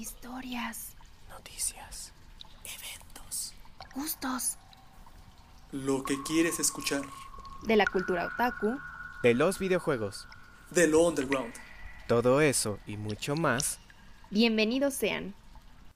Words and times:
Historias. 0.00 0.96
Noticias. 1.28 2.14
Eventos. 2.64 3.52
Gustos. 3.94 4.56
Lo 5.72 6.04
que 6.04 6.22
quieres 6.22 6.58
escuchar. 6.58 7.02
De 7.64 7.76
la 7.76 7.84
cultura 7.84 8.24
otaku. 8.32 8.78
De 9.22 9.34
los 9.34 9.58
videojuegos. 9.58 10.26
De 10.70 10.86
lo 10.86 11.02
underground. 11.06 11.52
Todo 12.08 12.40
eso 12.40 12.78
y 12.86 12.96
mucho 12.96 13.36
más. 13.36 13.78
Bienvenidos 14.30 14.94
sean. 14.94 15.34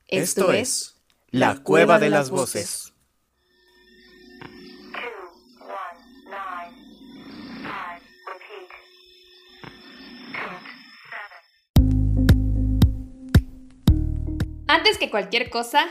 Esto, 0.08 0.52
es 0.52 0.96
La 1.30 1.62
Cueva 1.62 1.98
de 1.98 2.10
las 2.10 2.28
Voces. 2.28 2.92
Antes 14.84 14.98
que 14.98 15.08
cualquier 15.08 15.48
cosa, 15.48 15.86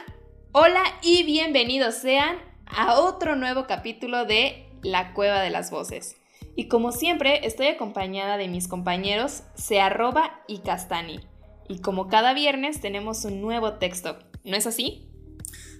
hola 0.52 0.84
y 1.02 1.23
bienvenidos 1.23 1.95
sean 1.95 2.38
a 2.68 2.99
otro 2.99 3.35
nuevo 3.35 3.66
capítulo 3.66 4.26
de 4.26 4.68
La 4.84 5.16
Cueva 5.16 5.41
de 5.41 5.49
las 5.49 5.72
Voces. 5.72 6.16
Y 6.55 6.68
como 6.68 6.91
siempre, 6.91 7.48
estoy 7.48 7.70
acompañada 7.70 8.38
de 8.38 8.48
mis 8.48 8.68
compañeros 8.68 9.45
Searroba 9.55 10.44
y 10.48 10.59
Castani. 10.59 11.21
Y 11.68 11.80
como 11.80 12.08
cada 12.08 12.35
viernes 12.35 12.82
tenemos 12.82 13.26
un 13.26 13.41
nuevo 13.41 13.80
texto, 13.80 14.20
¿no 14.44 14.55
es 14.55 14.68
así? 14.68 15.10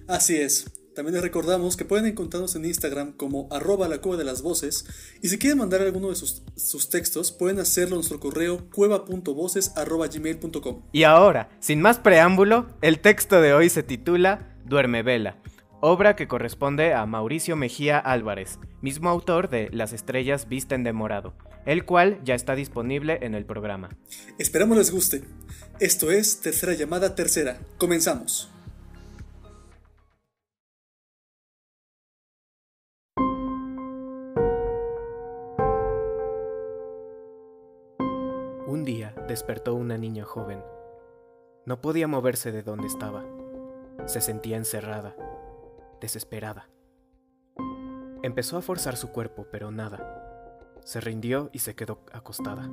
Así 0.08 0.34
es. 0.34 0.72
También 0.94 1.14
les 1.14 1.22
recordamos 1.22 1.76
que 1.76 1.84
pueden 1.84 2.06
encontrarnos 2.06 2.54
en 2.54 2.64
Instagram 2.64 3.12
como 3.12 3.48
arroba 3.50 3.88
la 3.88 3.98
cueva 3.98 4.16
de 4.16 4.24
las 4.24 4.42
voces 4.42 4.86
y 5.22 5.28
si 5.28 5.38
quieren 5.38 5.58
mandar 5.58 5.82
alguno 5.82 6.10
de 6.10 6.14
sus, 6.14 6.42
sus 6.56 6.88
textos 6.88 7.32
pueden 7.32 7.58
hacerlo 7.58 7.96
a 7.96 7.98
nuestro 7.98 8.20
correo 8.20 8.70
cueva.voces 8.70 9.72
arroba 9.76 10.06
gmail.com. 10.06 10.82
Y 10.92 11.02
ahora, 11.02 11.50
sin 11.58 11.80
más 11.80 11.98
preámbulo, 11.98 12.68
el 12.80 13.00
texto 13.00 13.40
de 13.40 13.54
hoy 13.54 13.70
se 13.70 13.82
titula 13.82 14.56
Duerme 14.64 15.02
Vela, 15.02 15.42
obra 15.80 16.14
que 16.14 16.28
corresponde 16.28 16.94
a 16.94 17.04
Mauricio 17.06 17.56
Mejía 17.56 17.98
Álvarez, 17.98 18.60
mismo 18.80 19.10
autor 19.10 19.50
de 19.50 19.70
Las 19.72 19.92
estrellas 19.92 20.48
visten 20.48 20.84
de 20.84 20.92
morado, 20.92 21.34
el 21.66 21.84
cual 21.84 22.20
ya 22.24 22.36
está 22.36 22.54
disponible 22.54 23.18
en 23.22 23.34
el 23.34 23.44
programa. 23.44 23.90
Esperamos 24.38 24.78
les 24.78 24.92
guste. 24.92 25.24
Esto 25.80 26.12
es 26.12 26.40
Tercera 26.40 26.74
Llamada 26.74 27.16
Tercera. 27.16 27.58
Comenzamos. 27.78 28.53
Un 38.74 38.84
día 38.84 39.14
despertó 39.28 39.76
una 39.76 39.96
niña 39.98 40.24
joven. 40.24 40.60
No 41.64 41.80
podía 41.80 42.08
moverse 42.08 42.50
de 42.50 42.64
donde 42.64 42.88
estaba. 42.88 43.24
Se 44.06 44.20
sentía 44.20 44.56
encerrada, 44.56 45.14
desesperada. 46.00 46.68
Empezó 48.24 48.56
a 48.56 48.62
forzar 48.62 48.96
su 48.96 49.12
cuerpo, 49.12 49.46
pero 49.52 49.70
nada. 49.70 50.58
Se 50.82 51.00
rindió 51.00 51.50
y 51.52 51.60
se 51.60 51.76
quedó 51.76 52.00
acostada. 52.10 52.68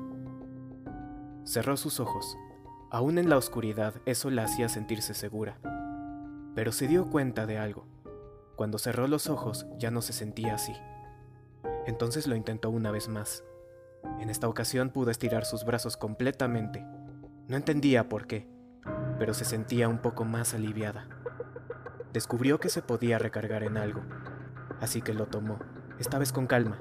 Cerró 1.44 1.78
sus 1.78 2.00
ojos. 2.00 2.36
Aún 2.90 3.20
en 3.20 3.30
la 3.30 3.38
oscuridad 3.38 3.94
eso 4.08 4.32
la 4.32 4.46
hacía 4.46 4.70
sentirse 4.70 5.14
segura. 5.14 5.60
Pero 6.56 6.72
se 6.72 6.88
dio 6.88 7.12
cuenta 7.12 7.46
de 7.46 7.60
algo. 7.60 7.86
Cuando 8.56 8.80
cerró 8.80 9.08
los 9.08 9.30
ojos 9.30 9.68
ya 9.78 9.92
no 9.92 10.02
se 10.02 10.14
sentía 10.14 10.56
así. 10.56 10.74
Entonces 11.86 12.26
lo 12.26 12.36
intentó 12.36 12.72
una 12.72 12.90
vez 12.90 13.08
más. 13.08 13.44
En 14.20 14.30
esta 14.30 14.48
ocasión 14.48 14.90
pudo 14.90 15.12
estirar 15.12 15.46
sus 15.46 15.66
brazos 15.66 15.98
completamente. 15.98 16.86
No 17.48 17.58
entendía 17.58 18.08
por 18.08 18.28
qué, 18.28 18.48
pero 19.18 19.34
se 19.34 19.46
sentía 19.46 19.88
un 19.88 20.00
poco 20.00 20.26
más 20.26 20.54
aliviada. 20.54 21.08
Descubrió 22.14 22.60
que 22.60 22.70
se 22.70 22.82
podía 22.82 23.20
recargar 23.20 23.64
en 23.64 23.78
algo, 23.78 24.02
así 24.80 25.02
que 25.02 25.14
lo 25.14 25.28
tomó, 25.28 25.60
esta 26.00 26.18
vez 26.20 26.32
con 26.32 26.48
calma. 26.48 26.80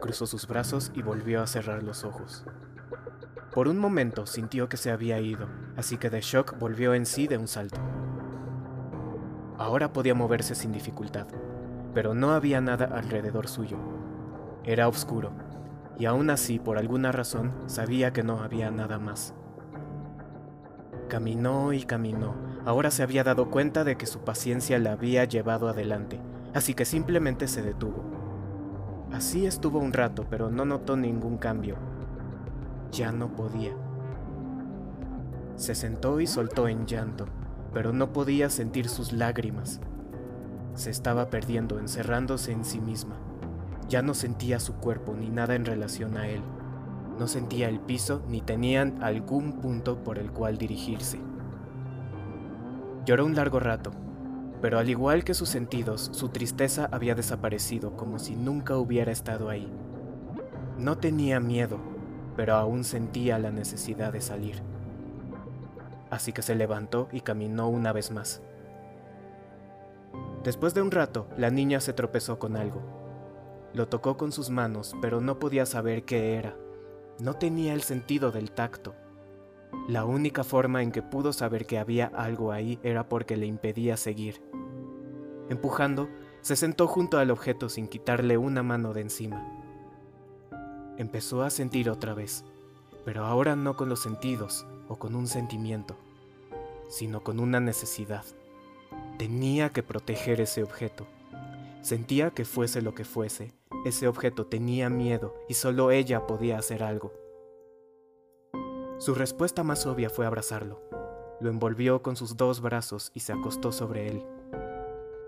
Cruzó 0.00 0.26
sus 0.26 0.46
brazos 0.46 0.92
y 0.94 1.02
volvió 1.02 1.42
a 1.42 1.46
cerrar 1.46 1.82
los 1.82 2.04
ojos. 2.04 2.44
Por 3.52 3.68
un 3.68 3.78
momento 3.78 4.26
sintió 4.26 4.68
que 4.68 4.76
se 4.76 4.90
había 4.90 5.20
ido, 5.20 5.48
así 5.76 5.96
que 5.96 6.10
de 6.10 6.20
shock 6.20 6.58
volvió 6.58 6.94
en 6.94 7.06
sí 7.06 7.26
de 7.26 7.38
un 7.38 7.48
salto. 7.48 7.80
Ahora 9.56 9.92
podía 9.92 10.14
moverse 10.14 10.54
sin 10.54 10.70
dificultad, 10.70 11.26
pero 11.94 12.14
no 12.14 12.30
había 12.30 12.60
nada 12.60 12.86
alrededor 12.86 13.48
suyo. 13.48 13.78
Era 14.62 14.86
oscuro, 14.86 15.32
y 15.98 16.06
aún 16.06 16.30
así, 16.30 16.58
por 16.58 16.78
alguna 16.78 17.10
razón, 17.10 17.52
sabía 17.66 18.12
que 18.12 18.22
no 18.22 18.40
había 18.40 18.70
nada 18.70 18.98
más. 18.98 19.34
Caminó 21.08 21.72
y 21.72 21.82
caminó. 21.82 22.34
Ahora 22.64 22.90
se 22.90 23.02
había 23.02 23.24
dado 23.24 23.50
cuenta 23.50 23.82
de 23.82 23.96
que 23.96 24.06
su 24.06 24.20
paciencia 24.20 24.78
la 24.78 24.92
había 24.92 25.24
llevado 25.24 25.68
adelante, 25.68 26.20
así 26.54 26.74
que 26.74 26.84
simplemente 26.84 27.48
se 27.48 27.62
detuvo. 27.62 28.04
Así 29.12 29.46
estuvo 29.46 29.78
un 29.78 29.92
rato, 29.92 30.26
pero 30.28 30.50
no 30.50 30.64
notó 30.64 30.96
ningún 30.96 31.38
cambio. 31.38 31.76
Ya 32.92 33.10
no 33.10 33.34
podía. 33.34 33.72
Se 35.56 35.74
sentó 35.74 36.20
y 36.20 36.26
soltó 36.26 36.68
en 36.68 36.86
llanto, 36.86 37.26
pero 37.72 37.92
no 37.92 38.12
podía 38.12 38.50
sentir 38.50 38.88
sus 38.88 39.12
lágrimas. 39.12 39.80
Se 40.74 40.90
estaba 40.90 41.30
perdiendo, 41.30 41.80
encerrándose 41.80 42.52
en 42.52 42.64
sí 42.64 42.80
misma. 42.80 43.16
Ya 43.88 44.02
no 44.02 44.14
sentía 44.14 44.60
su 44.60 44.74
cuerpo 44.74 45.14
ni 45.14 45.30
nada 45.30 45.54
en 45.54 45.64
relación 45.64 46.16
a 46.16 46.28
él. 46.28 46.42
No 47.18 47.26
sentía 47.26 47.68
el 47.68 47.80
piso 47.80 48.22
ni 48.28 48.40
tenían 48.40 49.02
algún 49.02 49.60
punto 49.60 50.04
por 50.04 50.18
el 50.18 50.30
cual 50.30 50.58
dirigirse. 50.58 51.18
Lloró 53.04 53.24
un 53.24 53.34
largo 53.34 53.58
rato, 53.58 53.90
pero 54.60 54.78
al 54.78 54.88
igual 54.88 55.24
que 55.24 55.34
sus 55.34 55.48
sentidos, 55.48 56.10
su 56.12 56.28
tristeza 56.28 56.88
había 56.92 57.14
desaparecido 57.14 57.96
como 57.96 58.18
si 58.18 58.36
nunca 58.36 58.76
hubiera 58.76 59.10
estado 59.10 59.48
ahí. 59.48 59.72
No 60.76 60.98
tenía 60.98 61.40
miedo, 61.40 61.78
pero 62.36 62.54
aún 62.54 62.84
sentía 62.84 63.38
la 63.38 63.50
necesidad 63.50 64.12
de 64.12 64.20
salir. 64.20 64.62
Así 66.10 66.32
que 66.32 66.42
se 66.42 66.54
levantó 66.54 67.08
y 67.12 67.22
caminó 67.22 67.68
una 67.68 67.92
vez 67.92 68.10
más. 68.10 68.42
Después 70.44 70.74
de 70.74 70.82
un 70.82 70.90
rato, 70.90 71.28
la 71.36 71.50
niña 71.50 71.80
se 71.80 71.92
tropezó 71.92 72.38
con 72.38 72.56
algo. 72.56 72.97
Lo 73.74 73.88
tocó 73.88 74.16
con 74.16 74.32
sus 74.32 74.50
manos, 74.50 74.94
pero 75.00 75.20
no 75.20 75.38
podía 75.38 75.66
saber 75.66 76.04
qué 76.04 76.34
era. 76.34 76.56
No 77.18 77.34
tenía 77.34 77.74
el 77.74 77.82
sentido 77.82 78.30
del 78.30 78.50
tacto. 78.52 78.94
La 79.88 80.04
única 80.04 80.44
forma 80.44 80.82
en 80.82 80.92
que 80.92 81.02
pudo 81.02 81.32
saber 81.32 81.66
que 81.66 81.78
había 81.78 82.06
algo 82.06 82.52
ahí 82.52 82.78
era 82.82 83.08
porque 83.08 83.36
le 83.36 83.46
impedía 83.46 83.96
seguir. 83.96 84.42
Empujando, 85.50 86.08
se 86.40 86.56
sentó 86.56 86.86
junto 86.86 87.18
al 87.18 87.30
objeto 87.30 87.68
sin 87.68 87.88
quitarle 87.88 88.38
una 88.38 88.62
mano 88.62 88.92
de 88.92 89.02
encima. 89.02 89.46
Empezó 90.96 91.42
a 91.42 91.50
sentir 91.50 91.90
otra 91.90 92.14
vez, 92.14 92.44
pero 93.04 93.24
ahora 93.24 93.56
no 93.56 93.76
con 93.76 93.88
los 93.88 94.02
sentidos 94.02 94.66
o 94.88 94.96
con 94.96 95.14
un 95.14 95.26
sentimiento, 95.26 95.96
sino 96.88 97.22
con 97.22 97.40
una 97.40 97.60
necesidad. 97.60 98.24
Tenía 99.18 99.70
que 99.70 99.82
proteger 99.82 100.40
ese 100.40 100.62
objeto. 100.62 101.06
Sentía 101.82 102.30
que 102.30 102.44
fuese 102.44 102.82
lo 102.82 102.94
que 102.94 103.04
fuese, 103.04 103.52
ese 103.84 104.08
objeto 104.08 104.46
tenía 104.46 104.90
miedo 104.90 105.34
y 105.48 105.54
solo 105.54 105.90
ella 105.90 106.26
podía 106.26 106.58
hacer 106.58 106.82
algo. 106.82 107.12
Su 108.98 109.14
respuesta 109.14 109.62
más 109.62 109.86
obvia 109.86 110.10
fue 110.10 110.26
abrazarlo. 110.26 110.82
Lo 111.40 111.50
envolvió 111.50 112.02
con 112.02 112.16
sus 112.16 112.36
dos 112.36 112.60
brazos 112.60 113.12
y 113.14 113.20
se 113.20 113.32
acostó 113.32 113.70
sobre 113.70 114.08
él. 114.08 114.24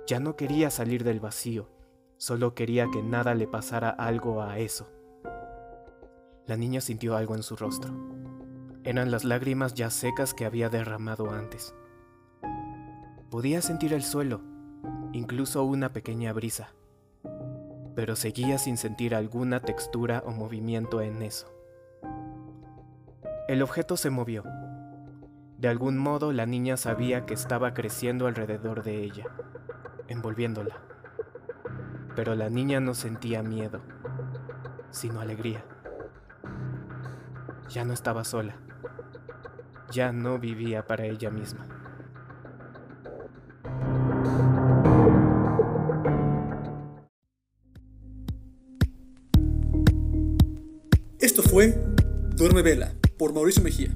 Ya 0.06 0.18
no 0.18 0.34
quería 0.34 0.70
salir 0.70 1.04
del 1.04 1.20
vacío, 1.20 1.68
solo 2.16 2.54
quería 2.54 2.88
que 2.92 3.02
nada 3.02 3.34
le 3.34 3.46
pasara 3.46 3.90
algo 3.90 4.42
a 4.42 4.58
eso. 4.58 4.90
La 6.46 6.56
niña 6.56 6.80
sintió 6.80 7.16
algo 7.16 7.36
en 7.36 7.44
su 7.44 7.54
rostro. 7.54 7.92
Eran 8.82 9.12
las 9.12 9.24
lágrimas 9.24 9.74
ya 9.74 9.88
secas 9.88 10.34
que 10.34 10.44
había 10.44 10.68
derramado 10.68 11.30
antes. 11.30 11.74
Podía 13.30 13.62
sentir 13.62 13.92
el 13.92 14.02
suelo, 14.02 14.40
incluso 15.12 15.62
una 15.62 15.92
pequeña 15.92 16.32
brisa, 16.32 16.74
pero 18.00 18.16
seguía 18.16 18.56
sin 18.56 18.78
sentir 18.78 19.14
alguna 19.14 19.60
textura 19.60 20.22
o 20.24 20.30
movimiento 20.30 21.02
en 21.02 21.20
eso. 21.20 21.52
El 23.46 23.60
objeto 23.60 23.98
se 23.98 24.08
movió. 24.08 24.42
De 25.58 25.68
algún 25.68 25.98
modo 25.98 26.32
la 26.32 26.46
niña 26.46 26.78
sabía 26.78 27.26
que 27.26 27.34
estaba 27.34 27.74
creciendo 27.74 28.26
alrededor 28.26 28.84
de 28.84 29.04
ella, 29.04 29.26
envolviéndola. 30.08 30.80
Pero 32.16 32.34
la 32.34 32.48
niña 32.48 32.80
no 32.80 32.94
sentía 32.94 33.42
miedo, 33.42 33.82
sino 34.90 35.20
alegría. 35.20 35.62
Ya 37.68 37.84
no 37.84 37.92
estaba 37.92 38.24
sola. 38.24 38.56
Ya 39.90 40.10
no 40.10 40.38
vivía 40.38 40.86
para 40.86 41.04
ella 41.04 41.30
misma. 41.30 41.79
Fue 51.60 51.76
Duerme 52.36 52.62
Vela 52.62 52.94
por 53.18 53.34
Mauricio 53.34 53.62
Mejía. 53.62 53.90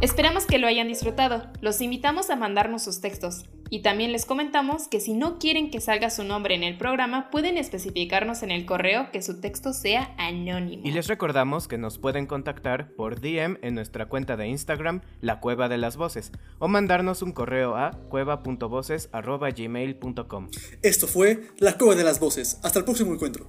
Esperamos 0.00 0.46
que 0.46 0.58
lo 0.58 0.68
hayan 0.68 0.86
disfrutado. 0.86 1.42
Los 1.60 1.80
invitamos 1.80 2.30
a 2.30 2.36
mandarnos 2.36 2.84
sus 2.84 3.00
textos. 3.00 3.46
Y 3.68 3.82
también 3.82 4.12
les 4.12 4.26
comentamos 4.26 4.86
que 4.86 5.00
si 5.00 5.12
no 5.12 5.40
quieren 5.40 5.72
que 5.72 5.80
salga 5.80 6.08
su 6.08 6.22
nombre 6.22 6.54
en 6.54 6.62
el 6.62 6.78
programa, 6.78 7.32
pueden 7.32 7.58
especificarnos 7.58 8.44
en 8.44 8.52
el 8.52 8.64
correo 8.64 9.10
que 9.10 9.22
su 9.22 9.40
texto 9.40 9.72
sea 9.72 10.14
anónimo. 10.18 10.86
Y 10.86 10.92
les 10.92 11.08
recordamos 11.08 11.66
que 11.66 11.78
nos 11.78 11.98
pueden 11.98 12.26
contactar 12.26 12.92
por 12.92 13.20
DM 13.20 13.58
en 13.62 13.74
nuestra 13.74 14.06
cuenta 14.06 14.36
de 14.36 14.46
Instagram, 14.46 15.00
La 15.20 15.40
Cueva 15.40 15.68
de 15.68 15.78
las 15.78 15.96
Voces, 15.96 16.30
o 16.60 16.68
mandarnos 16.68 17.22
un 17.22 17.32
correo 17.32 17.74
a 17.74 17.90
cueva.voces.gmail.com. 18.08 20.48
Esto 20.82 21.08
fue 21.08 21.48
La 21.58 21.76
Cueva 21.76 21.96
de 21.96 22.04
las 22.04 22.20
Voces. 22.20 22.60
Hasta 22.62 22.78
el 22.78 22.84
próximo 22.84 23.12
encuentro. 23.12 23.48